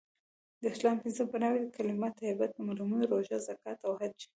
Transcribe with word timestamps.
د 0.61 0.63
اسلام 0.73 0.95
پنځه 1.03 1.21
بنأوي 1.31 1.59
دي.کلمه 1.63 2.09
طیبه.لمونځ.روژه.زکات.او 2.19 3.91
حج 3.99 4.17